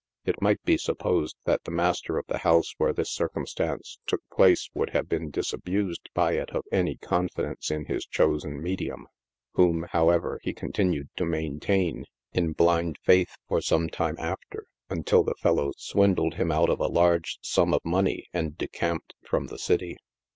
It 0.25 0.41
might 0.41 0.59
be 0.63 0.79
supposed 0.79 1.35
that 1.45 1.63
the 1.63 1.69
master 1.69 2.17
of 2.17 2.25
the 2.25 2.39
house 2.39 2.73
where 2.79 2.91
this 2.91 3.11
circumstance 3.11 3.99
took 4.07 4.23
place 4.33 4.67
would 4.73 4.89
have 4.93 5.07
been 5.07 5.29
disabused 5.29 6.09
by 6.15 6.37
it 6.37 6.49
of 6.55 6.65
any 6.71 6.95
confidence 6.95 7.69
in 7.69 7.85
his 7.85 8.07
chosen 8.07 8.59
medium, 8.59 9.05
whom, 9.53 9.85
however, 9.91 10.39
he 10.41 10.53
continued 10.55 11.09
to 11.17 11.25
maintain, 11.27 12.05
in 12.33 12.53
blind 12.53 12.97
faith, 13.05 13.35
for 13.47 13.61
some 13.61 13.89
time 13.89 14.15
after, 14.17 14.65
until 14.89 15.21
the 15.23 15.35
fellow 15.35 15.71
swin 15.77 16.15
dled 16.15 16.33
him 16.33 16.51
out 16.51 16.71
of 16.71 16.79
a 16.79 16.87
large 16.87 17.37
sum 17.43 17.71
of 17.71 17.85
money 17.85 18.25
and 18.33 18.57
decamped 18.57 19.13
from 19.23 19.45
the 19.45 19.59
city. 19.59 19.97